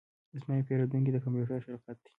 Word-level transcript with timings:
زما 0.41 0.53
یو 0.57 0.67
پیرودونکی 0.67 1.11
د 1.13 1.17
کمپیوټر 1.23 1.59
شرکت 1.67 1.97
دی 2.01 2.09